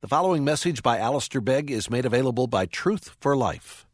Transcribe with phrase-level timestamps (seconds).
[0.00, 3.84] The following message by Alistair Begg is made available by Truth for Life.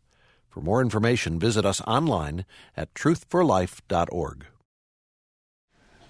[0.51, 2.45] For more information, visit us online
[2.77, 4.45] at truthforlife.org.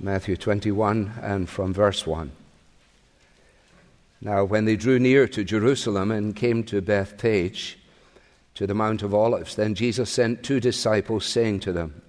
[0.00, 2.32] Matthew 21 and from verse 1.
[4.20, 7.78] Now, when they drew near to Jerusalem and came to Bethphage,
[8.54, 12.02] to the Mount of Olives, then Jesus sent two disciples, saying to them,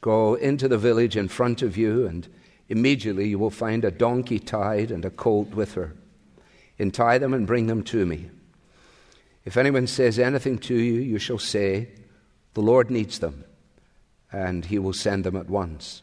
[0.00, 2.26] Go into the village in front of you, and
[2.70, 5.92] immediately you will find a donkey tied and a colt with her
[6.78, 8.30] Untie them and bring them to me.
[9.44, 11.88] If anyone says anything to you, you shall say,
[12.54, 13.44] The Lord needs them,
[14.32, 16.02] and he will send them at once.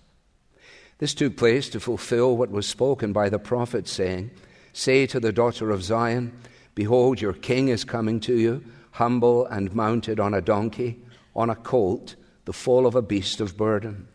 [0.99, 4.31] This took place to fulfill what was spoken by the prophet, saying,
[4.71, 6.31] Say to the daughter of Zion,
[6.75, 11.03] Behold, your king is coming to you, humble and mounted on a donkey,
[11.35, 12.15] on a colt,
[12.45, 14.07] the foal of a beast of burden.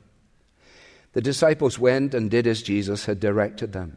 [1.13, 3.97] The disciples went and did as Jesus had directed them.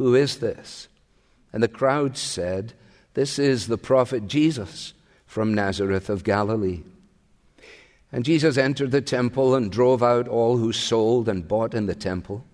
[0.00, 0.88] who is this?
[1.52, 2.72] And the crowd said,
[3.12, 4.94] This is the prophet Jesus
[5.26, 6.80] from Nazareth of Galilee.
[8.10, 11.94] And Jesus entered the temple and drove out all who sold and bought in the
[11.94, 12.46] temple.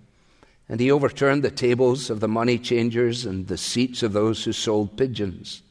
[0.68, 4.52] And he overturned the tables of the money changers and the seats of those who
[4.52, 5.62] sold pigeons.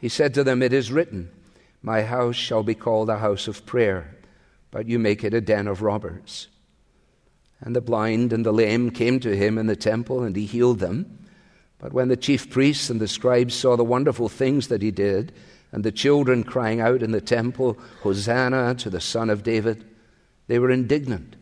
[0.00, 1.30] He said to them, It is written,
[1.82, 4.16] My house shall be called a house of prayer,
[4.70, 6.48] but you make it a den of robbers.
[7.64, 10.80] And the blind and the lame came to him in the temple, and he healed
[10.80, 11.18] them.
[11.78, 15.32] But when the chief priests and the scribes saw the wonderful things that he did,
[15.72, 19.84] and the children crying out in the temple, Hosanna to the Son of David,
[20.46, 21.36] they were indignant.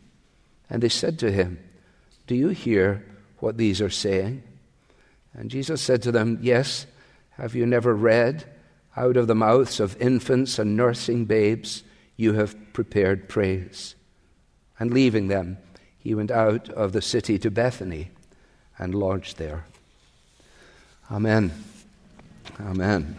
[0.71, 1.59] And they said to him,
[2.29, 3.05] Do you hear
[3.41, 4.45] what these are saying?
[5.35, 6.87] And Jesus said to them, Yes,
[7.33, 8.45] have you never read,
[8.97, 11.83] Out of the mouths of infants and nursing babes,
[12.17, 13.97] you have prepared praise?
[14.79, 15.59] And leaving them,
[16.03, 18.11] he went out of the city to Bethany
[18.77, 19.65] and lodged there.
[21.09, 21.53] Amen.
[22.61, 23.17] Amen.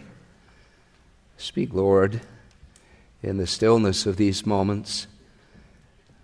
[1.37, 2.19] Speak, Lord,
[3.21, 5.07] in the stillness of these moments.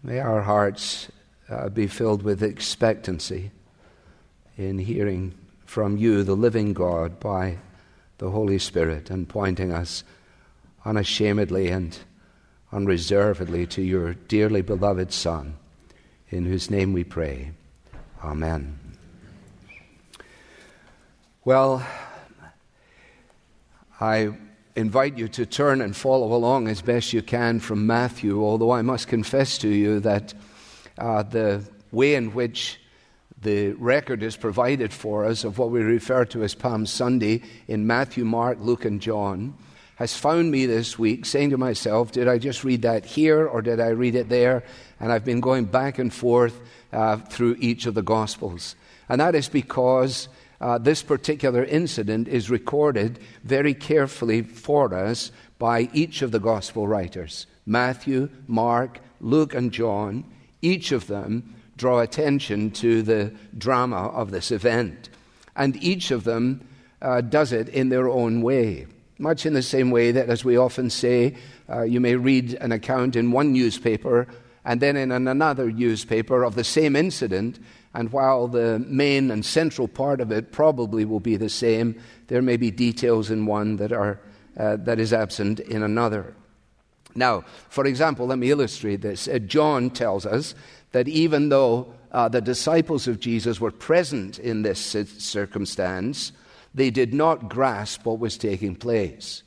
[0.03, 1.09] May our hearts
[1.49, 3.51] uh, be filled with expectancy
[4.57, 5.33] in hearing
[5.65, 7.57] from you, the living God, by
[8.17, 10.03] the Holy Spirit, and pointing us
[10.83, 11.97] unashamedly and
[12.73, 15.55] unreservedly to your dearly beloved Son
[16.31, 17.51] in whose name we pray.
[18.23, 18.77] Amen.
[21.45, 21.85] Well,
[23.99, 24.31] I
[24.75, 28.81] invite you to turn and follow along as best you can from Matthew, although I
[28.81, 30.33] must confess to you that
[30.97, 32.79] uh, the way in which
[33.41, 37.87] the record is provided for us of what we refer to as Palm Sunday in
[37.87, 39.57] Matthew, Mark, Luke, and John
[39.99, 43.61] has found me this week saying to myself, Did I just read that here or
[43.61, 44.63] did I read it there?
[44.97, 46.57] And I've been going back and forth
[46.93, 48.77] uh, through each of the Gospels.
[49.09, 50.29] And that is because
[50.61, 56.87] uh, this particular incident is recorded very carefully for us by each of the Gospel
[56.87, 60.23] writers Matthew, Mark, Luke, and John.
[60.61, 65.09] Each of them draw attention to the drama of this event.
[65.57, 66.65] And each of them
[67.01, 68.87] uh, does it in their own way.
[69.19, 71.35] Much in the same way that, as we often say,
[71.69, 74.27] uh, you may read an account in one newspaper
[74.65, 77.59] and then in another newspaper of the same incident,
[77.93, 82.41] and while the main and central part of it probably will be the same, there
[82.41, 84.19] may be details in one that, are,
[84.57, 86.35] uh, that is absent in another.
[87.15, 89.27] Now, for example, let me illustrate this.
[89.27, 90.53] Uh, John tells us
[90.91, 96.31] that even though uh, the disciples of Jesus were present in this circumstance,
[96.73, 99.43] they did not grasp what was taking place.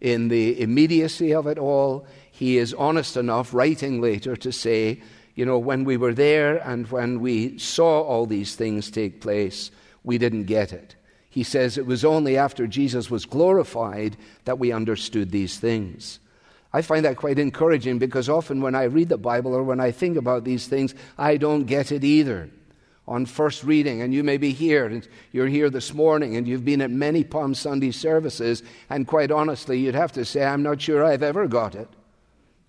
[0.00, 5.02] In the immediacy of it all, he is honest enough, writing later, to say,
[5.34, 9.70] you know, when we were there and when we saw all these things take place,
[10.04, 10.96] we didn't get it.
[11.28, 16.18] He says it was only after Jesus was glorified that we understood these things.
[16.72, 19.90] I find that quite encouraging because often when I read the Bible or when I
[19.90, 22.50] think about these things, I don't get it either
[23.10, 26.64] on first reading, and you may be here, and you're here this morning, and you've
[26.64, 30.80] been at many Palm Sunday services, and quite honestly, you'd have to say, I'm not
[30.80, 31.88] sure I've ever got it.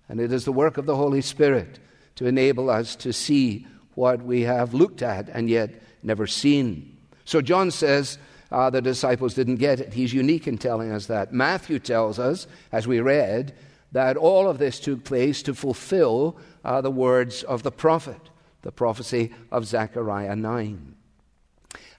[0.08, 1.78] And it is the work of the Holy Spirit
[2.16, 6.98] to enable us to see what we have looked at and yet never seen.
[7.24, 8.18] So John says
[8.50, 9.92] uh, the disciples didn't get it.
[9.92, 11.32] He's unique in telling us that.
[11.32, 13.54] Matthew tells us, as we read,
[13.92, 18.20] that all of this took place to fulfill uh, the words of the prophet,
[18.62, 20.94] the prophecy of Zechariah 9.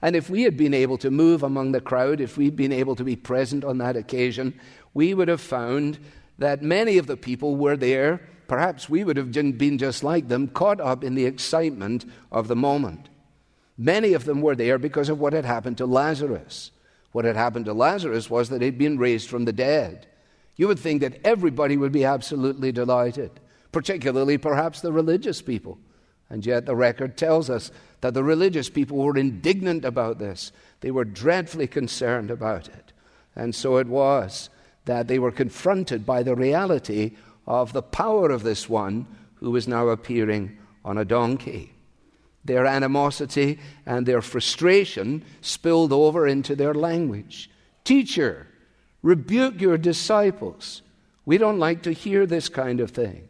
[0.01, 2.95] And if we had been able to move among the crowd, if we'd been able
[2.95, 4.59] to be present on that occasion,
[4.93, 5.97] we would have found
[6.37, 8.21] that many of the people were there.
[8.47, 12.55] Perhaps we would have been just like them, caught up in the excitement of the
[12.55, 13.07] moment.
[13.77, 16.71] Many of them were there because of what had happened to Lazarus.
[17.13, 20.07] What had happened to Lazarus was that he'd been raised from the dead.
[20.55, 23.31] You would think that everybody would be absolutely delighted,
[23.71, 25.79] particularly perhaps the religious people.
[26.33, 27.69] And yet the record tells us
[28.01, 30.51] that the religious people were indignant about this.
[30.81, 32.91] They were dreadfully concerned about it.
[33.35, 34.49] And so it was
[34.85, 37.11] that they were confronted by the reality
[37.45, 41.71] of the power of this one who was now appearing on a donkey.
[42.43, 47.47] Their animosity and their frustration spilled over into their language.
[47.83, 48.47] Teacher,
[49.03, 50.81] rebuke your disciples.
[51.27, 53.27] We don't like to hear this kind of thing.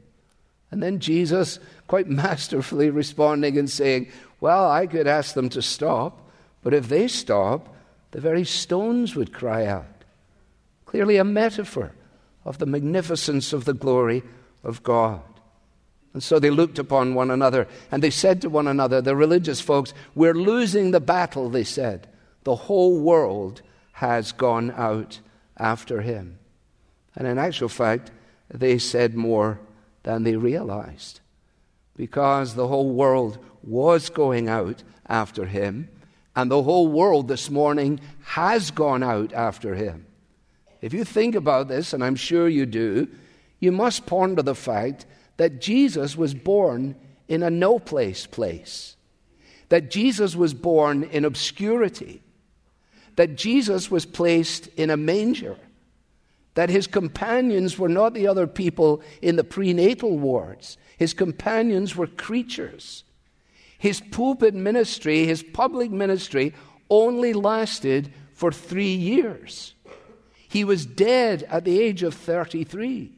[0.71, 1.59] And then Jesus,
[1.93, 4.07] quite masterfully responding and saying,
[4.39, 6.27] Well, I could ask them to stop,
[6.63, 7.75] but if they stop,
[8.09, 10.03] the very stones would cry out.
[10.87, 11.91] Clearly, a metaphor
[12.45, 14.23] of the magnificence of the glory
[14.63, 15.21] of God.
[16.15, 19.61] And so they looked upon one another and they said to one another, the religious
[19.61, 22.07] folks, We're losing the battle, they said.
[22.43, 23.61] The whole world
[23.91, 25.19] has gone out
[25.57, 26.39] after him.
[27.15, 28.09] And in actual fact,
[28.51, 29.59] they said more
[30.01, 31.19] than they realized
[31.95, 35.89] because the whole world was going out after him,
[36.35, 40.05] and the whole world this morning has gone out after him.
[40.81, 43.07] If you think about this, and I'm sure you do,
[43.59, 45.05] you must ponder the fact
[45.37, 46.95] that Jesus was born
[47.27, 48.97] in a no place place,
[49.69, 52.21] that Jesus was born in obscurity,
[53.15, 55.55] that Jesus was placed in a manger,
[56.55, 62.07] that his companions were not the other people in the prenatal wards, his companions were
[62.07, 63.03] creatures.
[63.77, 66.53] His pulpit ministry, his public ministry,
[66.89, 69.73] only lasted for three years.
[70.47, 73.11] He was dead at the age of 33.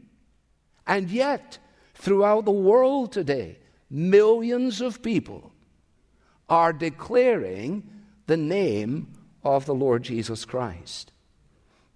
[0.87, 1.59] And yet,
[1.95, 3.57] Throughout the world today,
[3.89, 5.53] millions of people
[6.49, 7.89] are declaring
[8.27, 11.11] the name of the Lord Jesus Christ.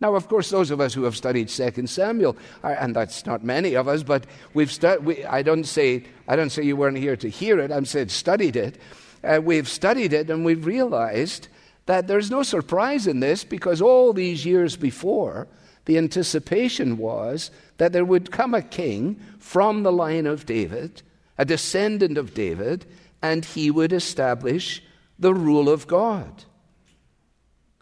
[0.01, 3.74] Now, of course, those of us who have studied Second Samuel, and that's not many
[3.74, 7.18] of us, but we've stu- we, I don't say I don't say you weren't here
[7.18, 7.72] to hear it.
[7.72, 8.78] I'm saying studied it.
[9.24, 11.50] Uh, we've studied it, and we've realized
[11.86, 15.48] that there's no surprise in this because all these years before,
[15.86, 21.02] the anticipation was that there would come a king from the line of David,
[21.38, 22.86] a descendant of David,
[23.22, 24.81] and he would establish
[25.18, 26.45] the rule of God.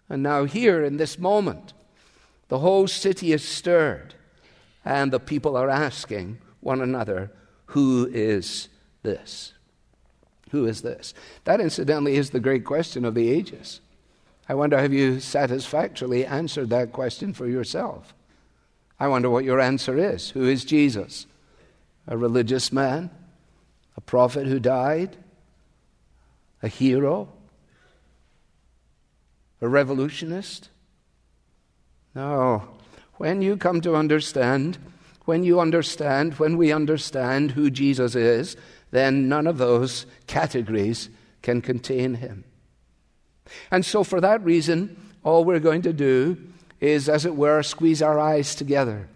[0.09, 1.73] And now, here in this moment,
[2.47, 4.13] the whole city is stirred,
[4.85, 7.31] and the people are asking one another,
[7.67, 8.69] Who is
[9.03, 9.53] this?
[10.51, 11.13] Who is this?
[11.43, 13.81] That, incidentally, is the great question of the ages.
[14.49, 18.13] I wonder have you satisfactorily answered that question for yourself?
[18.99, 20.29] I wonder what your answer is.
[20.31, 21.27] Who is Jesus?
[22.07, 23.09] A religious man?
[23.97, 25.17] A prophet who died?
[26.63, 27.29] A hero?
[29.61, 30.69] A revolutionist?
[32.17, 32.63] No.
[33.17, 34.79] When you come to understand,
[35.25, 38.57] when you understand, when we understand who Jesus is,
[38.89, 41.11] then none of those categories
[41.43, 42.43] can contain him.
[43.69, 46.37] And so, for that reason, all we're going to do
[46.79, 49.07] is, as it were, squeeze our eyes together.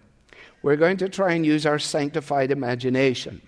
[0.62, 3.42] We're going to try and use our sanctified imagination.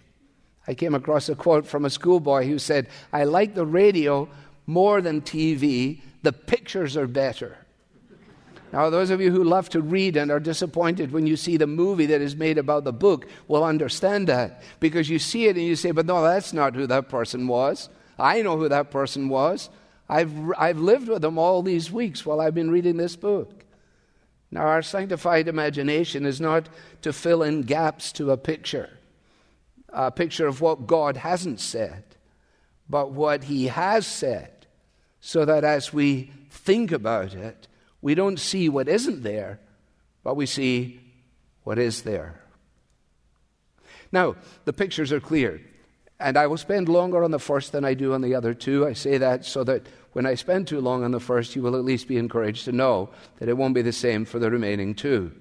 [0.67, 4.29] I came across a quote from a schoolboy who said, I like the radio
[4.67, 7.57] more than TV, the pictures are better.
[8.75, 11.64] Now, those of you who love to read and are disappointed when you see the
[11.64, 15.64] movie that is made about the book will understand that because you see it and
[15.64, 17.88] you say, but no, that's not who that person was.
[18.19, 19.71] I know who that person was.
[20.09, 23.62] I've, I've lived with them all these weeks while I've been reading this book.
[24.50, 26.69] Now, our sanctified imagination is not
[27.02, 28.99] to fill in gaps to a picture,
[29.90, 32.02] a picture of what God hasn't said,
[32.90, 34.66] but what He has said,
[35.21, 37.69] so that as we think about it,
[38.05, 39.59] we don't see what isn't there,
[40.23, 41.01] but we see
[41.63, 42.39] what is there.
[44.13, 45.63] Now, the pictures are clear.
[46.21, 48.87] And I will spend longer on the first than I do on the other two.
[48.87, 51.77] I say that so that when I spend too long on the first, you will
[51.77, 53.09] at least be encouraged to know
[53.39, 55.33] that it won't be the same for the remaining two.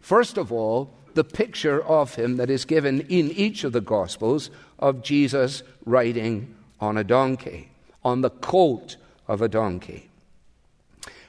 [0.00, 4.50] First of all, the picture of him that is given in each of the Gospels
[4.78, 7.68] of Jesus riding on a donkey,
[8.02, 8.96] on the colt
[9.28, 10.05] of a donkey.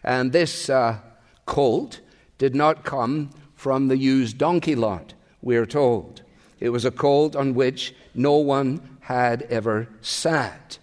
[0.08, 1.00] And this uh,
[1.46, 2.00] colt
[2.38, 6.22] did not come from the used donkey lot, we're told.
[6.62, 10.80] It was a colt on which no one had ever sat.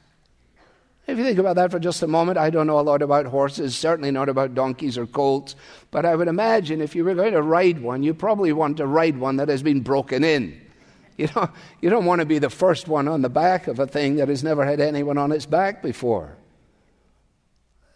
[1.07, 3.25] If you think about that for just a moment, I don't know a lot about
[3.25, 5.57] horses, certainly not about donkeys or colts,
[5.91, 8.87] but I would imagine if you were going to ride one, you probably want to
[8.87, 10.61] ride one that has been broken in.
[11.17, 11.49] You know,
[11.81, 14.29] you don't want to be the first one on the back of a thing that
[14.29, 16.37] has never had anyone on its back before.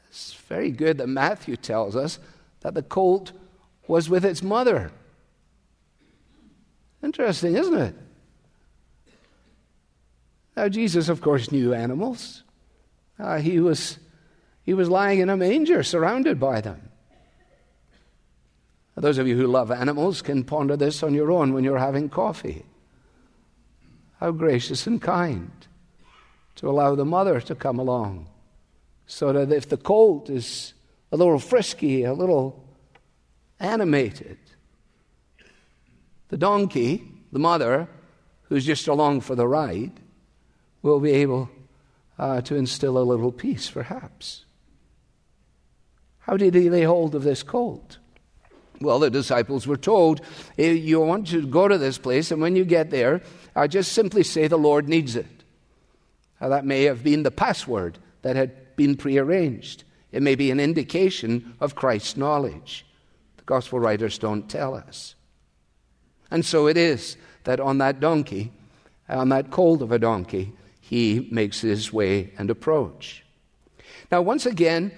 [0.09, 2.19] It's very good that Matthew tells us
[2.61, 3.33] that the colt
[3.87, 4.91] was with its mother.
[7.03, 7.95] Interesting, isn't it?
[10.57, 12.43] Now, Jesus, of course, knew animals.
[13.19, 13.99] Uh, he, was,
[14.65, 16.89] he was lying in a manger surrounded by them.
[18.97, 22.09] Those of you who love animals can ponder this on your own when you're having
[22.09, 22.65] coffee.
[24.19, 25.53] How gracious and kind
[26.57, 28.27] to allow the mother to come along
[29.09, 30.75] so that if the colt is
[31.11, 32.63] a little frisky, a little
[33.59, 34.39] animated,
[36.29, 37.89] the donkey, the mother,
[38.43, 39.93] who's just along for the ride,
[40.83, 41.49] will be able
[42.19, 44.45] uh, to instill a little peace, perhaps.
[46.21, 47.97] How did he lay hold of this colt?
[48.81, 50.21] Well, the disciples were told,
[50.59, 53.23] You want to go to this place, and when you get there,
[53.57, 55.27] I just simply say, The Lord needs it.
[56.41, 59.85] Now, that may have been the password that had been prearranged.
[60.11, 62.87] It may be an indication of Christ's knowledge.
[63.37, 65.15] The gospel writers don't tell us.
[66.31, 68.53] And so it is that on that donkey,
[69.09, 73.25] on that colt of a donkey, he makes his way and approach.
[74.11, 74.93] Now, once again,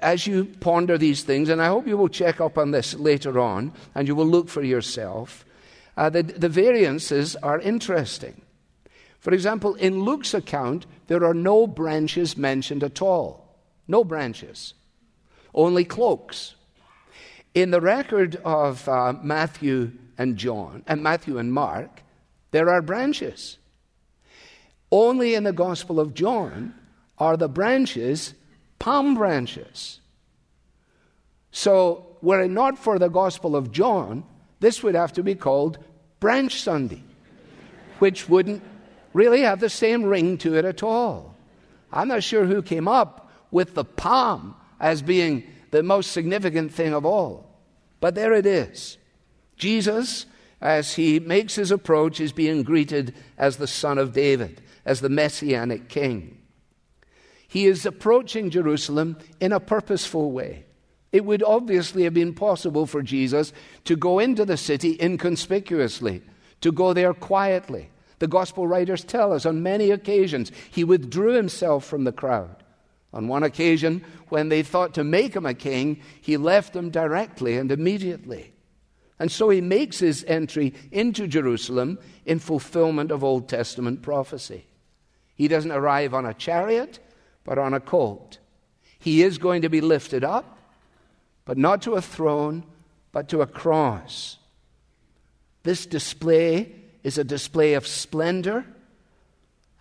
[0.00, 3.38] as you ponder these things, and I hope you will check up on this later
[3.38, 5.44] on and you will look for yourself,
[5.96, 8.42] uh, the, the variances are interesting.
[9.22, 13.56] For example, in Luke's account, there are no branches mentioned at all.
[13.86, 14.74] No branches,
[15.54, 16.56] only cloaks.
[17.54, 22.02] In the record of uh, Matthew and John, and Matthew and Mark,
[22.50, 23.58] there are branches.
[24.90, 26.74] Only in the Gospel of John
[27.16, 28.34] are the branches
[28.80, 30.00] palm branches.
[31.52, 34.24] So, were it not for the Gospel of John,
[34.58, 35.78] this would have to be called
[36.18, 37.04] Branch Sunday,
[38.00, 38.62] which wouldn't
[39.12, 41.34] really have the same ring to it at all.
[41.92, 46.94] I'm not sure who came up with the palm as being the most significant thing
[46.94, 47.58] of all,
[48.00, 48.98] but there it is.
[49.56, 50.26] Jesus,
[50.60, 55.08] as he makes his approach, is being greeted as the Son of David as the
[55.08, 56.38] Messianic King.
[57.46, 60.64] He is approaching Jerusalem in a purposeful way.
[61.12, 63.52] It would obviously have been possible for Jesus
[63.84, 66.22] to go into the city inconspicuously,
[66.62, 67.90] to go there quietly.
[68.22, 72.54] The gospel writers tell us on many occasions he withdrew himself from the crowd.
[73.12, 77.56] On one occasion, when they thought to make him a king, he left them directly
[77.56, 78.52] and immediately.
[79.18, 84.66] And so he makes his entry into Jerusalem in fulfillment of Old Testament prophecy.
[85.34, 87.00] He doesn't arrive on a chariot,
[87.42, 88.38] but on a colt.
[89.00, 90.58] He is going to be lifted up,
[91.44, 92.62] but not to a throne,
[93.10, 94.36] but to a cross.
[95.64, 98.64] This display is a display of splendor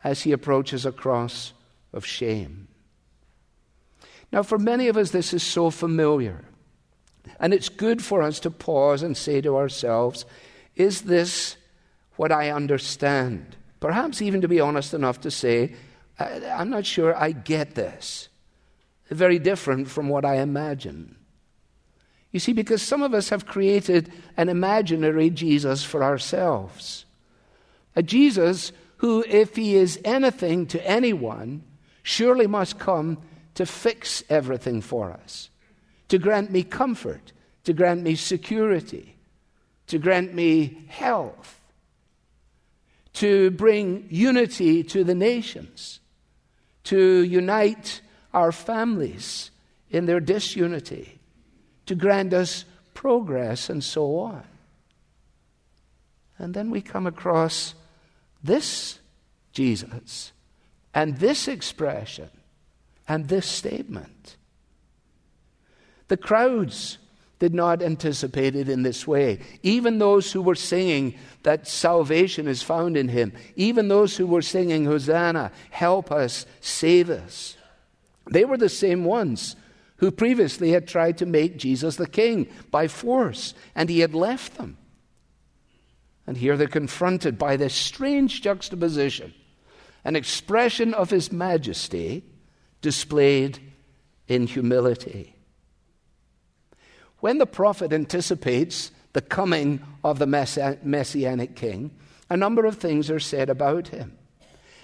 [0.03, 1.53] as he approaches a cross
[1.93, 2.67] of shame.
[4.31, 6.45] Now, for many of us, this is so familiar.
[7.39, 10.25] And it's good for us to pause and say to ourselves,
[10.75, 11.57] is this
[12.15, 13.55] what I understand?
[13.79, 15.75] Perhaps even to be honest enough to say,
[16.19, 18.29] I'm not sure I get this.
[19.09, 21.17] Very different from what I imagine.
[22.31, 27.05] You see, because some of us have created an imaginary Jesus for ourselves.
[27.95, 31.63] A Jesus who, if he is anything to anyone,
[32.03, 33.17] surely must come
[33.55, 35.49] to fix everything for us,
[36.07, 37.33] to grant me comfort,
[37.63, 39.15] to grant me security,
[39.87, 41.59] to grant me health,
[43.13, 45.99] to bring unity to the nations,
[46.83, 48.01] to unite
[48.33, 49.51] our families
[49.89, 51.19] in their disunity,
[51.85, 54.43] to grant us progress, and so on.
[56.37, 57.75] And then we come across
[58.43, 58.99] this
[59.53, 60.31] Jesus
[60.93, 62.29] and this expression
[63.07, 64.37] and this statement.
[66.07, 66.97] The crowds
[67.39, 69.39] did not anticipate it in this way.
[69.63, 74.43] Even those who were singing that salvation is found in him, even those who were
[74.43, 77.57] singing, Hosanna, help us, save us,
[78.29, 79.55] they were the same ones
[79.97, 84.57] who previously had tried to make Jesus the king by force, and he had left
[84.57, 84.77] them.
[86.27, 89.33] And here they're confronted by this strange juxtaposition
[90.03, 92.23] an expression of his majesty
[92.81, 93.59] displayed
[94.27, 95.35] in humility.
[97.19, 101.91] when the prophet anticipates the coming of the messianic king,
[102.31, 104.17] a number of things are said about him.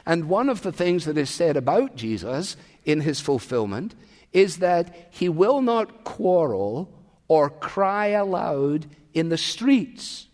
[0.06, 3.96] And one of the things that is said about Jesus in his fulfillment
[4.32, 6.94] is that he will not quarrel
[7.28, 10.28] or cry aloud in the streets.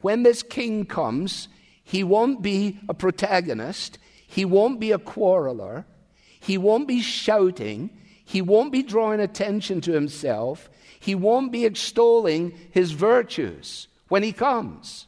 [0.00, 1.48] When this king comes,
[1.82, 5.84] he won't be a protagonist, he won't be a quarreler,
[6.38, 7.90] he won't be shouting,
[8.24, 14.32] he won't be drawing attention to himself, he won't be extolling his virtues when he
[14.32, 15.06] comes.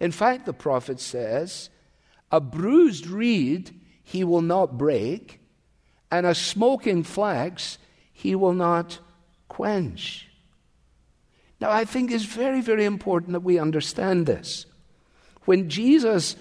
[0.00, 1.70] In fact, the prophet says,
[2.30, 5.40] a bruised reed he will not break,
[6.10, 7.78] and a smoking flax
[8.12, 8.98] he will not
[9.48, 10.25] quench.
[11.60, 14.66] Now, I think it's very, very important that we understand this.
[15.44, 16.36] When Jesus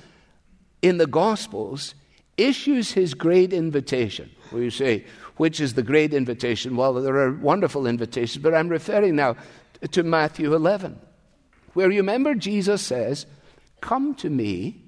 [0.82, 1.96] in the Gospels
[2.38, 5.06] issues his great invitation, where you say,
[5.38, 6.76] which is the great invitation?
[6.76, 9.36] Well, there are wonderful invitations, but I'm referring now
[9.92, 11.00] to Matthew 11,
[11.74, 13.26] where you remember Jesus says,
[13.82, 14.82] Come to me,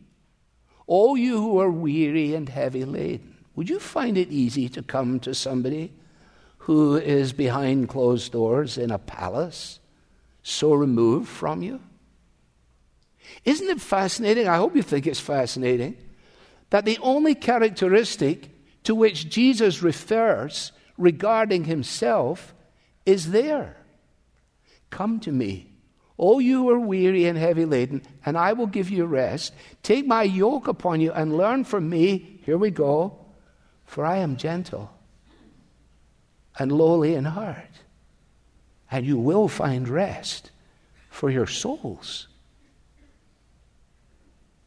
[0.87, 3.35] all you who are weary and heavy laden.
[3.55, 5.91] Would you find it easy to come to somebody
[6.59, 9.79] who is behind closed doors in a palace,
[10.49, 11.81] so removed from you?
[13.43, 14.47] Isn't it fascinating?
[14.47, 15.97] I hope you think it's fascinating
[16.69, 18.49] that the only characteristic
[18.83, 22.53] to which Jesus refers regarding himself
[23.05, 23.77] is there.
[24.89, 25.73] Come to me,
[26.17, 29.53] all you who are weary and heavy laden, and I will give you rest.
[29.83, 32.39] Take my yoke upon you and learn from me.
[32.45, 33.25] Here we go.
[33.85, 34.91] For I am gentle
[36.59, 37.81] and lowly in heart,
[38.91, 40.51] and you will find rest
[41.09, 42.27] for your souls.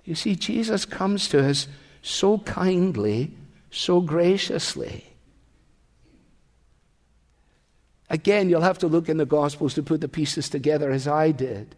[0.05, 1.69] You see, Jesus comes to us
[2.03, 3.33] so kindly
[3.71, 5.05] so graciously.
[8.09, 11.31] Again, you'll have to look in the Gospels to put the pieces together as I
[11.31, 11.77] did.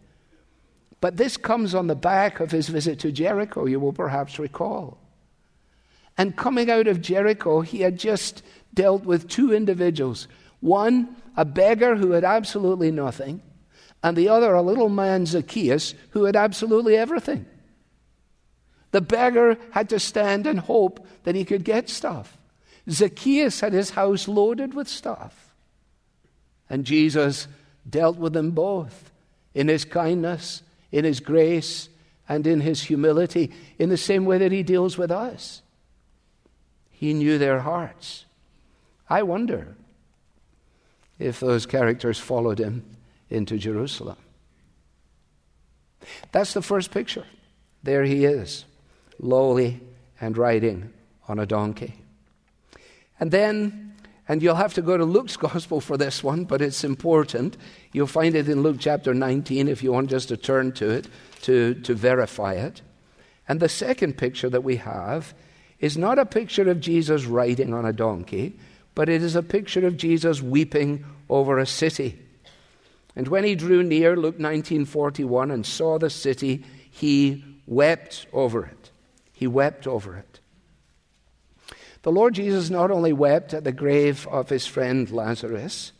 [0.99, 4.97] But this comes on the back of his visit to Jericho, you will perhaps recall.
[6.17, 8.41] And coming out of Jericho, he had just
[8.73, 10.27] dealt with two individuals
[10.59, 13.41] one, a beggar who had absolutely nothing,
[14.03, 17.45] and the other, a little man, Zacchaeus, who had absolutely everything.
[18.91, 22.37] The beggar had to stand and hope that he could get stuff.
[22.89, 25.53] Zacchaeus had his house loaded with stuff.
[26.69, 27.47] And Jesus
[27.89, 29.11] dealt with them both
[29.53, 31.89] in his kindness, in his grace,
[32.27, 35.61] and in his humility, in the same way that he deals with us.
[36.91, 38.25] He knew their hearts.
[39.09, 39.75] I wonder
[41.19, 42.83] if those characters followed him
[43.29, 44.17] into Jerusalem.
[46.31, 47.25] That's the first picture.
[47.83, 48.65] There he is
[49.19, 49.79] lowly,
[50.19, 50.91] and riding
[51.27, 51.93] on a donkey.
[53.19, 53.95] And then,
[54.27, 57.57] and you'll have to go to Luke's gospel for this one, but it's important.
[57.91, 61.07] You'll find it in Luke chapter 19 if you want just to turn to it
[61.43, 62.81] to, to verify it.
[63.47, 65.33] And the second picture that we have
[65.79, 68.57] is not a picture of Jesus riding on a donkey,
[68.95, 72.19] but it is a picture of Jesus weeping over a city.
[73.15, 78.91] And when he drew near, Luke 19:41, and saw the city, he wept over it.
[79.31, 80.39] He wept over it.
[82.03, 85.93] The Lord Jesus not only wept at the grave of his friend Lazarus,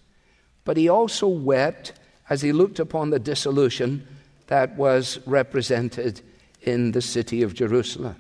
[0.66, 1.94] but he also wept
[2.30, 4.08] as he looked upon the dissolution
[4.48, 6.22] that was represented
[6.62, 8.16] in the city of Jerusalem.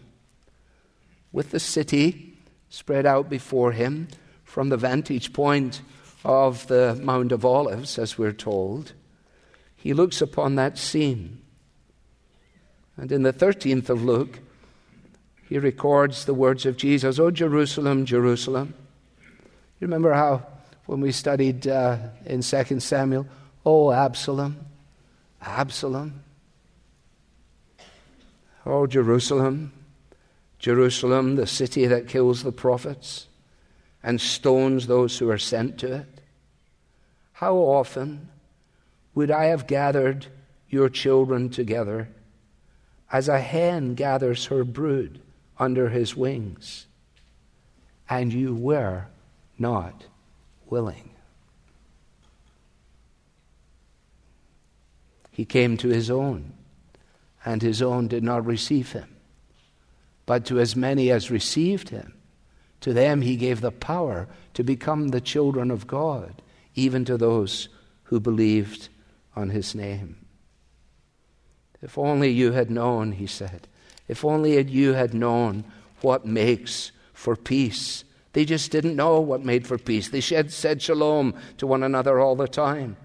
[1.31, 2.37] With the city
[2.69, 4.07] spread out before him
[4.53, 5.81] from the vantage point
[6.23, 8.93] of the Mount of Olives, as we're told,
[9.75, 11.41] he looks upon that scene.
[12.95, 14.41] And in the 13th of Luke,
[15.49, 18.75] he records the words of Jesus, Oh, Jerusalem, Jerusalem.
[19.79, 20.45] You remember how
[20.85, 23.25] when we studied uh, in 2 Samuel,
[23.65, 24.57] Oh, Absalom,
[25.41, 26.21] Absalom.
[28.67, 29.73] Oh, Jerusalem,
[30.59, 33.29] Jerusalem, the city that kills the prophets
[34.03, 36.21] and stones those who are sent to it.
[37.33, 38.29] How often
[39.15, 40.27] would I have gathered
[40.69, 42.09] your children together
[43.11, 45.21] as a hen gathers her brood
[45.59, 46.87] under his wings,
[48.09, 49.05] and you were
[49.59, 50.05] not
[50.65, 51.11] willing.
[55.29, 56.53] He came to his own,
[57.45, 59.15] and his own did not receive him.
[60.25, 62.13] But to as many as received him,
[62.83, 66.41] to them he gave the power to become the children of God,
[66.75, 67.69] even to those
[68.03, 68.89] who believed
[69.37, 70.17] on his name.
[71.81, 73.69] If only you had known, he said,
[74.09, 75.63] if only you had known
[76.01, 78.03] what makes for peace.
[78.33, 80.09] They just didn't know what made for peace.
[80.09, 82.97] They said shalom to one another all the time.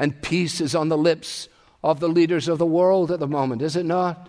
[0.00, 1.48] And peace is on the lips
[1.84, 4.28] of the leaders of the world at the moment, is it not?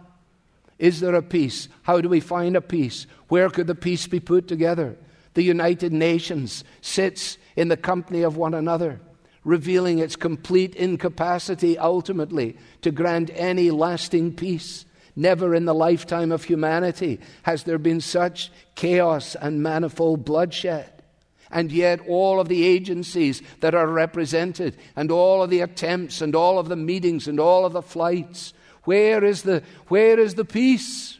[0.79, 1.67] Is there a peace?
[1.83, 3.05] How do we find a peace?
[3.27, 4.97] Where could the peace be put together?
[5.33, 9.01] The United Nations sits in the company of one another,
[9.43, 14.85] revealing its complete incapacity ultimately to grant any lasting peace.
[15.15, 20.89] Never in the lifetime of humanity has there been such chaos and manifold bloodshed.
[21.51, 26.35] And yet, all of the agencies that are represented, and all of the attempts, and
[26.35, 28.53] all of the meetings, and all of the flights,
[28.89, 31.19] where is the, where is the peace?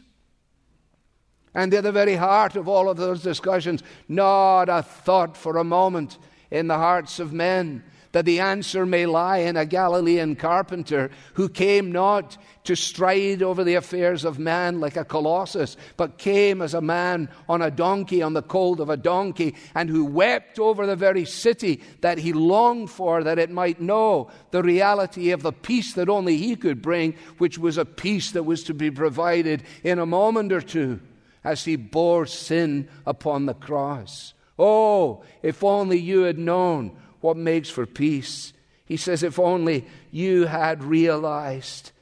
[1.54, 5.62] And at the very heart of all of those discussions, not a thought for a
[5.62, 6.18] moment
[6.50, 11.48] in the hearts of men that the answer may lie in a Galilean carpenter who
[11.48, 16.74] came not to stride over the affairs of man like a colossus, but came as
[16.74, 20.86] a man on a donkey, on the colt of a donkey, and who wept over
[20.86, 25.52] the very city that he longed for, that it might know the reality of the
[25.52, 29.62] peace that only he could bring, which was a peace that was to be provided
[29.84, 31.00] in a moment or two
[31.44, 34.34] as he bore sin upon the cross.
[34.58, 38.52] Oh, if only you had known what makes for peace.
[38.84, 41.92] He says, if only you had realized.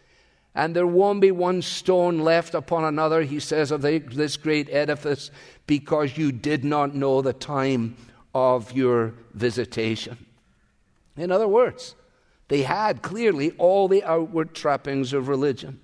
[0.54, 5.30] And there won't be one stone left upon another, he says, of this great edifice,
[5.66, 7.96] because you did not know the time
[8.34, 10.16] of your visitation.
[11.16, 11.94] In other words,
[12.48, 15.80] they had clearly all the outward trappings of religion,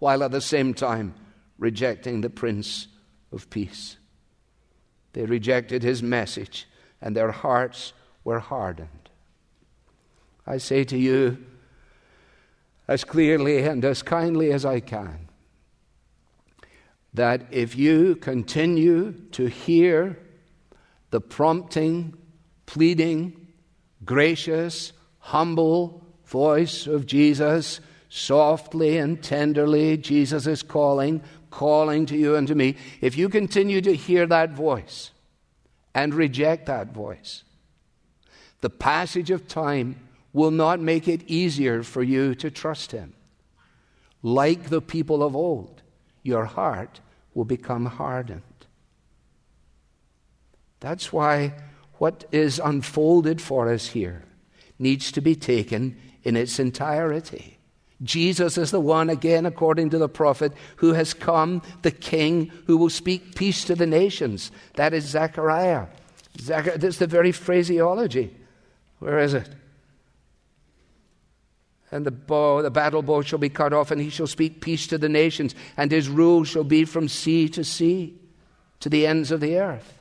[0.00, 1.14] while at the same time
[1.58, 2.88] rejecting the Prince
[3.30, 3.96] of Peace.
[5.12, 6.66] They rejected his message,
[7.00, 7.92] and their hearts
[8.24, 9.10] were hardened.
[10.46, 11.38] I say to you,
[12.88, 15.28] as clearly and as kindly as I can,
[17.14, 20.18] that if you continue to hear
[21.10, 22.14] the prompting,
[22.66, 23.48] pleading,
[24.04, 32.48] gracious, humble voice of Jesus, softly and tenderly, Jesus is calling, calling to you and
[32.48, 32.76] to me.
[33.00, 35.10] If you continue to hear that voice
[35.94, 37.44] and reject that voice,
[38.62, 39.96] the passage of time
[40.32, 43.12] will not make it easier for you to trust Him.
[44.22, 45.82] Like the people of old,
[46.22, 47.00] your heart
[47.34, 48.42] will become hardened.
[50.80, 51.54] That's why
[51.94, 54.24] what is unfolded for us here
[54.78, 57.58] needs to be taken in its entirety.
[58.02, 62.76] Jesus is the one, again, according to the prophet, who has come, the king who
[62.76, 64.50] will speak peace to the nations.
[64.74, 65.86] That is Zechariah.
[66.36, 68.34] Is the very phraseology.
[69.02, 69.48] Where is it?
[71.90, 74.86] And the bow, the battle bow shall be cut off, and he shall speak peace
[74.86, 78.14] to the nations, and his rule shall be from sea to sea,
[78.78, 79.98] to the ends of the earth.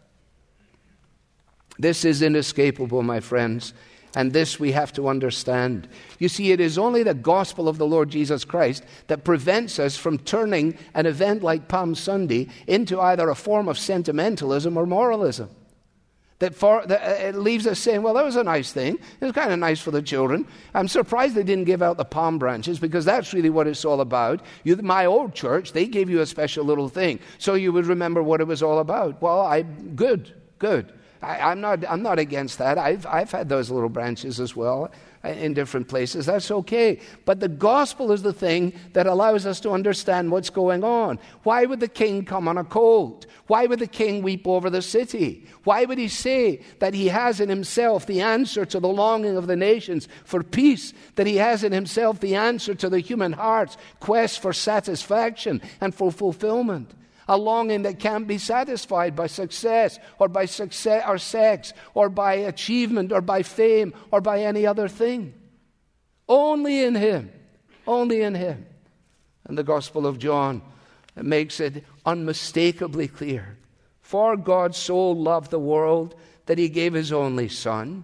[1.79, 3.73] This is inescapable, my friends,
[4.15, 5.87] and this we have to understand.
[6.19, 9.97] You see, it is only the gospel of the Lord Jesus Christ that prevents us
[9.97, 15.49] from turning an event like Palm Sunday into either a form of sentimentalism or moralism
[16.41, 18.95] that, for, that uh, it leaves us saying, well, that was a nice thing.
[18.95, 20.47] It was kind of nice for the children.
[20.73, 24.01] I'm surprised they didn't give out the palm branches because that's really what it's all
[24.01, 24.43] about.
[24.63, 28.23] You, my old church, they gave you a special little thing so you would remember
[28.23, 29.21] what it was all about.
[29.21, 30.91] Well, I good, good.
[31.21, 32.79] I, am not, I'm not against that.
[32.79, 34.91] I've, I've had those little branches as well
[35.23, 36.25] in different places.
[36.25, 36.99] That's okay.
[37.25, 41.19] But the gospel is the thing that allows us to understand what's going on.
[41.43, 43.25] Why would the king come on a colt?
[43.47, 45.47] Why would the king weep over the city?
[45.63, 49.47] Why would he say that he has in himself the answer to the longing of
[49.47, 53.77] the nations for peace, that he has in himself the answer to the human heart's
[53.99, 56.93] quest for satisfaction and for fulfillment?
[57.31, 62.33] A longing that can't be satisfied by success or by success or sex or by
[62.33, 65.33] achievement or by fame or by any other thing.
[66.27, 67.31] Only in Him.
[67.87, 68.65] Only in Him.
[69.45, 70.61] And the Gospel of John
[71.15, 73.57] makes it unmistakably clear.
[74.01, 76.15] For God so loved the world
[76.47, 78.03] that He gave His only Son,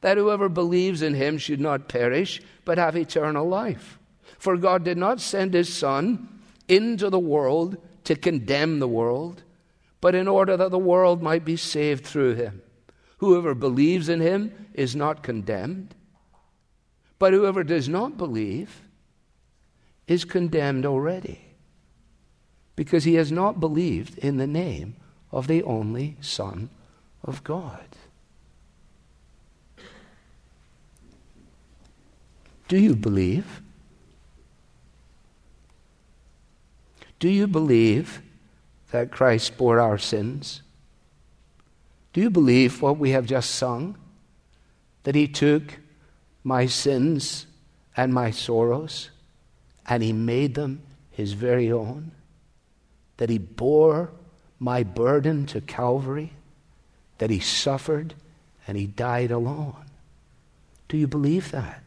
[0.00, 3.98] that whoever believes in Him should not perish, but have eternal life.
[4.38, 6.28] For God did not send His Son
[6.68, 9.42] into the world to condemn the world,
[10.00, 12.62] but in order that the world might be saved through him.
[13.18, 15.94] Whoever believes in him is not condemned,
[17.18, 18.82] but whoever does not believe
[20.06, 21.40] is condemned already,
[22.76, 24.96] because he has not believed in the name
[25.32, 26.68] of the only Son
[27.22, 27.86] of God.
[32.68, 33.62] Do you believe?
[37.18, 38.22] Do you believe
[38.90, 40.62] that Christ bore our sins?
[42.12, 43.96] Do you believe what we have just sung?
[45.02, 45.78] That he took
[46.42, 47.46] my sins
[47.96, 49.10] and my sorrows,
[49.88, 52.12] and he made them his very own?
[53.16, 54.10] That he bore
[54.58, 56.32] my burden to Calvary?
[57.18, 58.14] That he suffered
[58.66, 59.76] and he died alone?
[60.88, 61.82] Do you believe that?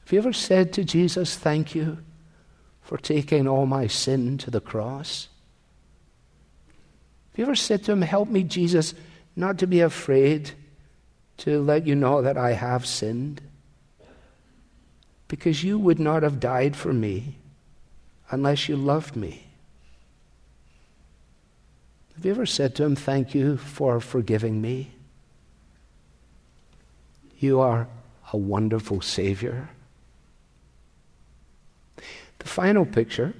[0.00, 1.98] Have you ever said to Jesus, Thank you
[2.90, 5.28] for taking all my sin to the cross?
[7.30, 8.94] Have you ever said to him, Help me, Jesus,
[9.36, 10.50] not to be afraid
[11.36, 13.42] to let you know that I have sinned?
[15.28, 17.36] Because you would not have died for me
[18.28, 19.46] unless you loved me.
[22.16, 24.90] Have you ever said to him, Thank you for forgiving me?
[27.38, 27.86] You are
[28.32, 29.68] a wonderful Savior.
[32.40, 33.34] The final picture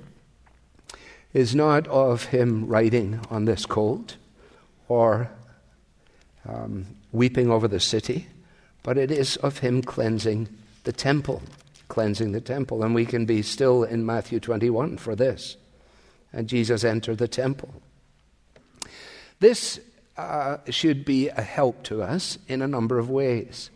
[1.32, 4.16] is not of him writing on this colt
[4.88, 5.30] or
[6.48, 8.28] um, weeping over the city,
[8.82, 10.48] but it is of him cleansing
[10.84, 11.42] the temple.
[11.88, 12.82] Cleansing the temple.
[12.82, 15.56] And we can be still in Matthew 21 for this.
[16.32, 17.74] And Jesus entered the temple.
[19.40, 19.80] This
[20.16, 23.70] uh, should be a help to us in a number of ways.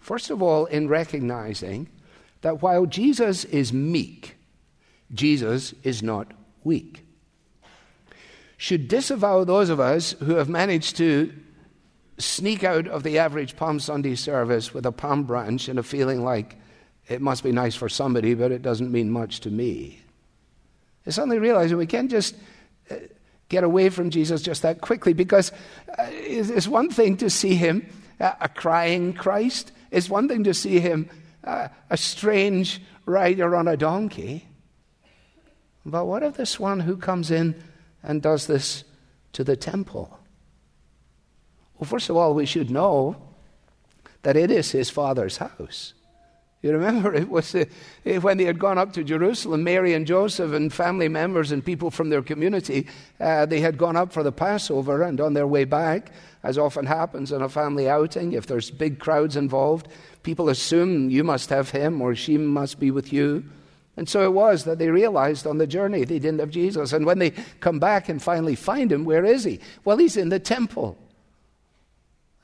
[0.00, 1.88] First of all, in recognizing
[2.42, 4.37] that while Jesus is meek,
[5.12, 6.32] Jesus is not
[6.64, 7.04] weak.
[8.56, 11.32] Should disavow those of us who have managed to
[12.18, 16.24] sneak out of the average Palm Sunday service with a palm branch and a feeling
[16.24, 16.56] like
[17.06, 20.00] it must be nice for somebody, but it doesn't mean much to me.
[21.04, 22.34] And suddenly realizing we can't just
[22.90, 22.96] uh,
[23.48, 25.52] get away from Jesus just that quickly because
[25.98, 27.88] uh, it's one thing to see him
[28.20, 31.08] uh, a crying Christ, it's one thing to see him
[31.44, 34.46] a strange rider on a donkey.
[35.90, 37.54] But what of this one who comes in
[38.02, 38.84] and does this
[39.32, 40.18] to the temple?
[41.78, 43.16] Well, first of all, we should know
[44.22, 45.94] that it is his father's house.
[46.60, 47.64] You remember it was uh,
[48.20, 51.90] when they had gone up to Jerusalem, Mary and Joseph and family members and people
[51.90, 52.88] from their community,
[53.20, 56.10] uh, they had gone up for the Passover, and on their way back,
[56.42, 59.86] as often happens in a family outing, if there's big crowds involved,
[60.24, 63.44] people assume you must have him or she must be with you.
[63.98, 66.92] And so it was that they realized on the journey they didn't have Jesus.
[66.92, 69.58] And when they come back and finally find him, where is he?
[69.84, 70.96] Well, he's in the temple.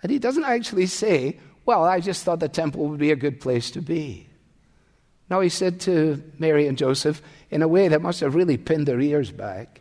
[0.03, 3.41] And he doesn't actually say, Well, I just thought the temple would be a good
[3.41, 4.29] place to be.
[5.31, 8.89] No, he said to Mary and Joseph in a way that must have really pinned
[8.89, 9.81] their ears back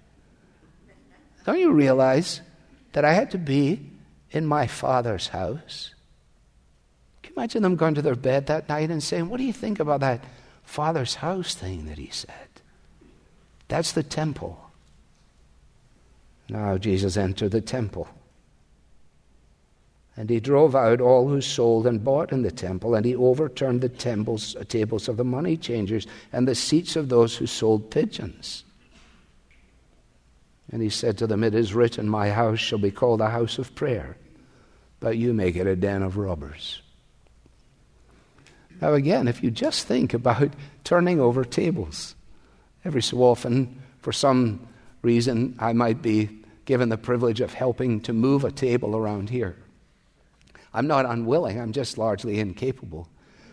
[1.48, 2.42] Don't you realize
[2.92, 3.90] that I had to be
[4.30, 5.96] in my father's house?
[7.24, 9.54] Can you imagine them going to their bed that night and saying, What do you
[9.54, 10.24] think about that?
[10.64, 12.48] Father's house thing that he said.
[13.68, 14.60] That's the temple.
[16.50, 18.08] Now Jesus entered the temple.
[20.16, 23.82] And he drove out all who sold and bought in the temple, and he overturned
[23.82, 27.90] the temples, uh, tables of the money changers and the seats of those who sold
[27.90, 28.64] pigeons.
[30.72, 33.58] And he said to them, It is written, My house shall be called a house
[33.58, 34.16] of prayer,
[35.00, 36.83] but you make it a den of robbers.
[38.84, 40.50] Now, again, if you just think about
[40.84, 42.16] turning over tables,
[42.84, 44.68] every so often, for some
[45.02, 46.30] reason, I might be
[46.66, 49.56] given the privilege of helping to move a table around here.
[50.74, 53.08] I'm not unwilling, I'm just largely incapable.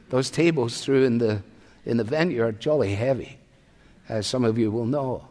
[0.08, 1.44] Those tables through in the,
[1.86, 3.38] in the venue are jolly heavy,
[4.08, 5.28] as some of you will know.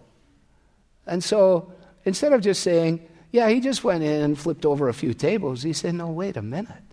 [1.07, 1.73] And so,
[2.05, 5.61] instead of just saying, yeah, he just went in and flipped over a few tables,
[5.61, 6.88] he said, no, wait a minute.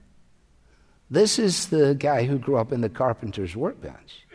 [1.11, 4.27] This is the guy who grew up in the carpenter's workbench.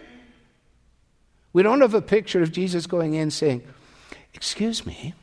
[1.54, 3.64] We don't have a picture of Jesus going in saying,
[4.34, 5.14] Excuse me,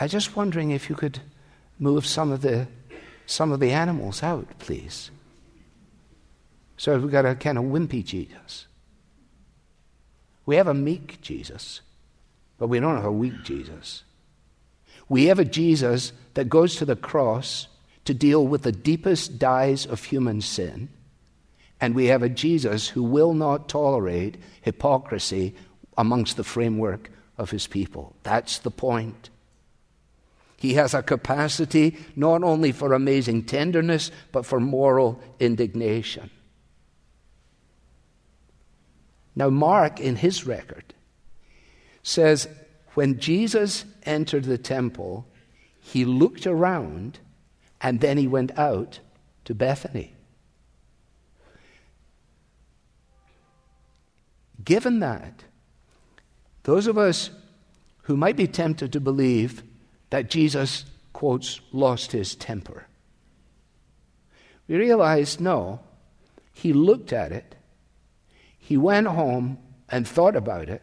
[0.00, 1.20] I'm just wondering if you could
[1.78, 2.66] move some of the,
[3.26, 5.10] some of the animals out, please.
[6.78, 8.66] So we've got a kind of wimpy Jesus.
[10.46, 11.82] We have a meek Jesus,
[12.58, 14.04] but we don't have a weak Jesus.
[15.08, 17.66] We have a Jesus that goes to the cross
[18.10, 20.88] to deal with the deepest dyes of human sin.
[21.80, 25.54] And we have a Jesus who will not tolerate hypocrisy
[25.96, 28.16] amongst the framework of his people.
[28.24, 29.30] That's the point.
[30.56, 36.30] He has a capacity not only for amazing tenderness, but for moral indignation.
[39.36, 40.94] Now, Mark, in his record,
[42.02, 42.48] says
[42.94, 45.28] when Jesus entered the temple,
[45.78, 47.20] he looked around
[47.80, 49.00] and then he went out
[49.44, 50.14] to Bethany.
[54.62, 55.44] Given that,
[56.64, 57.30] those of us
[58.02, 59.62] who might be tempted to believe
[60.10, 62.86] that Jesus, quotes, lost his temper,
[64.68, 65.80] we realize no,
[66.52, 67.56] He looked at it.
[68.56, 70.82] He went home and thought about it.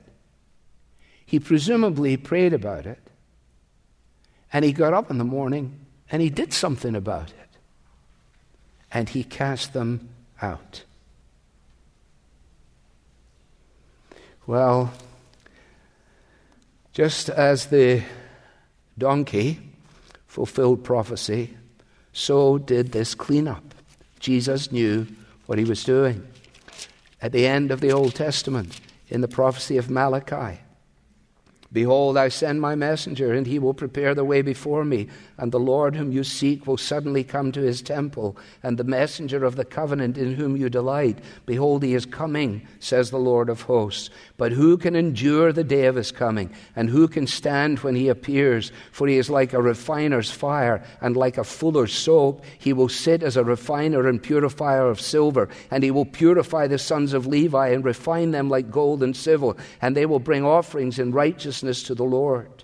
[1.26, 3.00] He presumably prayed about it.
[4.52, 7.36] And he got up in the morning and he did something about it.
[8.92, 10.10] And he cast them
[10.42, 10.84] out.
[14.46, 14.94] Well,
[16.94, 18.04] just as the
[18.98, 19.60] donkey
[20.26, 21.58] fulfilled prophecy,
[22.14, 23.76] so did this cleanup.
[24.20, 25.06] Jesus knew
[25.46, 26.26] what he was doing.
[27.22, 30.60] At the end of the Old Testament, in the prophecy of Malachi,
[31.74, 35.08] Behold, I send my messenger, and he will prepare the way before me.
[35.38, 39.44] And the Lord whom you seek will suddenly come to his temple, and the messenger
[39.44, 41.20] of the covenant in whom you delight.
[41.46, 44.10] Behold, he is coming, says the Lord of hosts.
[44.38, 46.52] But who can endure the day of his coming?
[46.74, 48.72] And who can stand when he appears?
[48.94, 52.46] For he is like a refiner's fire, and like a fuller's soap.
[52.60, 56.78] He will sit as a refiner and purifier of silver, and he will purify the
[56.78, 59.58] sons of Levi, and refine them like gold and silver.
[59.82, 62.64] And they will bring offerings in righteousness righteousness to the Lord.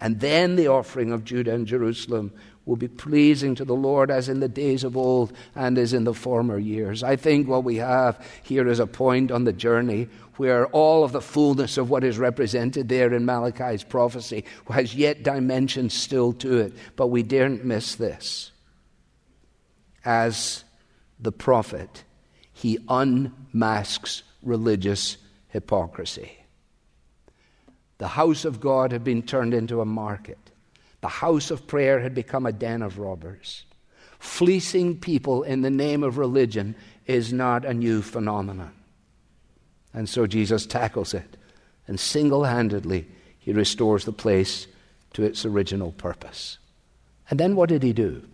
[0.00, 2.32] And then the offering of Judah and Jerusalem
[2.66, 6.04] will be pleasing to the Lord as in the days of old and as in
[6.04, 7.02] the former years.
[7.02, 11.10] I think what we have here is a point on the journey where all of
[11.10, 16.58] the fullness of what is represented there in Malachi's prophecy has yet dimensions still to
[16.58, 16.72] it.
[16.94, 18.52] But we daren't miss this.
[20.04, 20.62] As
[21.18, 22.04] the prophet,
[22.52, 25.16] he unmasks religious
[25.48, 26.37] hypocrisy.
[27.98, 30.38] The house of God had been turned into a market.
[31.00, 33.64] The house of prayer had become a den of robbers.
[34.18, 36.74] Fleecing people in the name of religion
[37.06, 38.72] is not a new phenomenon.
[39.94, 41.36] And so Jesus tackles it,
[41.86, 43.08] and single handedly,
[43.38, 44.66] he restores the place
[45.14, 46.58] to its original purpose.
[47.30, 48.26] And then what did he do?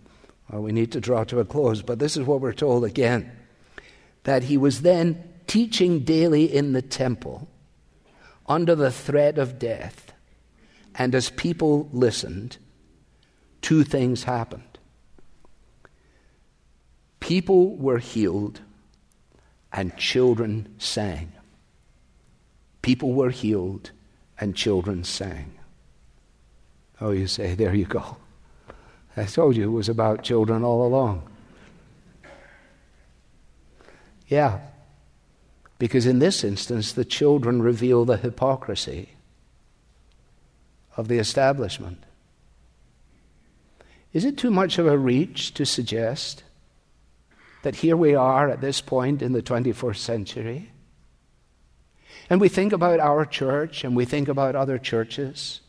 [0.50, 3.31] Well, we need to draw to a close, but this is what we're told again
[4.24, 7.46] that he was then teaching daily in the temple
[8.46, 10.12] under the threat of death.
[10.94, 12.59] And as people listened,
[13.62, 14.78] two things happened.
[17.20, 18.61] People were healed,
[19.72, 21.33] and children sang.
[22.83, 23.90] People were healed,
[24.38, 25.52] and children sang.
[27.00, 28.18] Oh, you say, there you go.
[29.16, 31.22] I told you it was about children all along.
[34.28, 34.61] Yeah,
[35.85, 39.11] because in this instance, the children reveal the hypocrisy
[40.97, 42.03] of the establishment.
[44.14, 46.42] Is it too much of a reach to suggest
[47.64, 50.70] that here we are at this point in the 21st century?
[52.31, 55.61] And we think about our church and we think about other churches.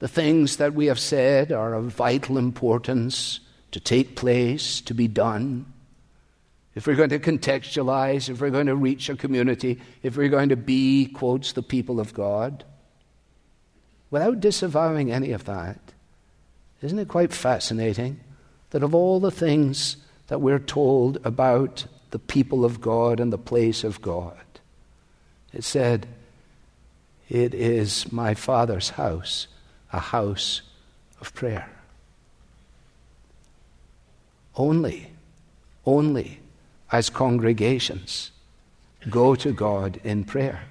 [0.00, 3.38] The things that we have said are of vital importance
[3.70, 5.72] to take place, to be done
[6.74, 10.50] if we're going to contextualize, if we're going to reach a community, if we're going
[10.50, 12.64] to be, quotes, the people of God,
[14.10, 15.80] without disavowing any of that,
[16.82, 18.20] isn't it quite fascinating
[18.70, 19.96] that of all the things
[20.28, 24.36] that we're told about the people of God and the place of God,
[25.52, 26.06] it said,
[27.28, 29.48] It is my Father's house,
[29.92, 30.62] a house
[31.20, 31.68] of prayer.
[34.56, 35.10] Only,
[35.84, 36.40] only
[36.92, 38.32] as congregations
[39.08, 40.62] go to God in prayer,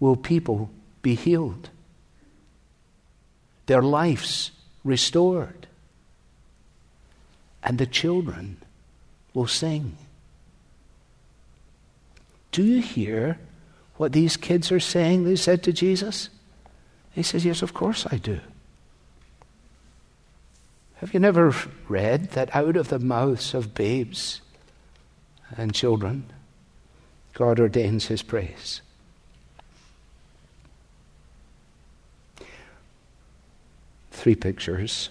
[0.00, 0.70] will people
[1.02, 1.70] be healed,
[3.66, 4.50] their lives
[4.84, 5.66] restored,
[7.62, 8.56] and the children
[9.34, 9.96] will sing.
[12.50, 13.38] Do you hear
[13.96, 15.24] what these kids are saying?
[15.24, 16.28] They said to Jesus.
[17.12, 18.40] He says, Yes, of course I do.
[20.96, 21.54] Have you never
[21.88, 24.40] read that out of the mouths of babes
[25.56, 26.24] and children,
[27.34, 28.80] God ordains his praise.
[34.10, 35.10] Three pictures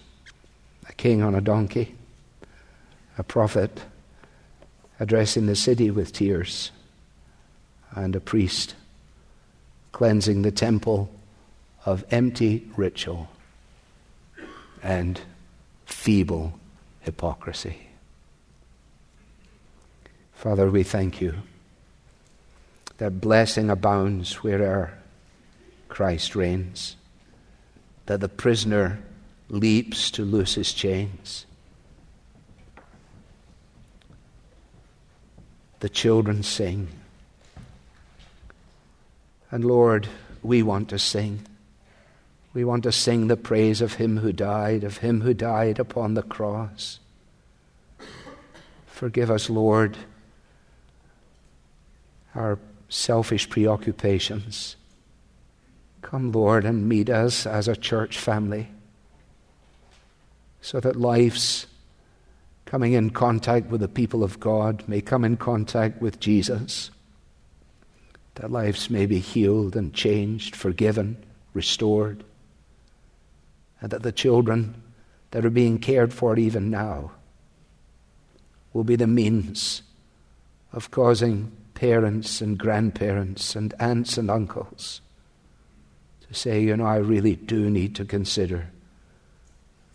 [0.87, 1.95] a king on a donkey,
[3.17, 3.81] a prophet
[4.99, 6.71] addressing the city with tears,
[7.91, 8.75] and a priest
[9.91, 11.09] cleansing the temple
[11.85, 13.27] of empty ritual
[14.81, 15.21] and
[15.85, 16.59] feeble
[17.01, 17.90] hypocrisy.
[20.41, 21.35] Father, we thank you
[22.97, 24.97] that blessing abounds where'er
[25.87, 26.95] Christ reigns,
[28.07, 28.97] that the prisoner
[29.49, 31.45] leaps to loose his chains.
[35.81, 36.87] The children sing.
[39.51, 40.07] And Lord,
[40.41, 41.45] we want to sing.
[42.55, 46.15] We want to sing the praise of Him who died, of Him who died upon
[46.15, 46.97] the cross.
[48.87, 49.97] Forgive us, Lord
[52.35, 52.59] our
[52.89, 54.75] selfish preoccupations.
[56.01, 58.69] Come, Lord, and meet us as a church family
[60.61, 61.67] so that lives
[62.65, 66.91] coming in contact with the people of God may come in contact with Jesus,
[68.35, 71.17] that lives may be healed and changed, forgiven,
[71.53, 72.23] restored,
[73.81, 74.81] and that the children
[75.31, 77.11] that are being cared for even now
[78.73, 79.81] will be the means
[80.71, 81.51] of causing
[81.81, 85.01] parents and grandparents and aunts and uncles
[86.27, 88.69] to say, you know, I really do need to consider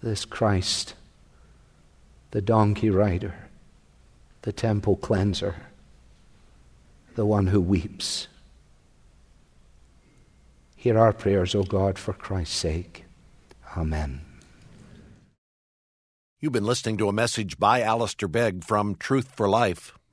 [0.03, 0.95] this Christ,
[2.33, 3.35] the donkey rider,
[4.43, 5.55] the temple cleanser,
[7.15, 8.27] the one who weeps.
[10.75, 13.05] Hear our prayers, O God, for Christ's sake.
[13.77, 14.23] Amen.
[16.41, 19.97] You've been listening to a message by Alistair Begg from Truth for Life,